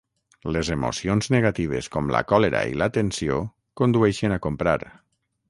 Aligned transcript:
Les 0.53 0.69
emocions 0.75 1.29
negatives 1.35 1.89
com 1.97 2.09
la 2.15 2.23
còlera 2.33 2.63
i 2.73 2.75
la 2.83 2.89
tensió 2.97 3.39
condueixen 3.83 4.37
a 4.39 4.43
comprar. 4.49 4.77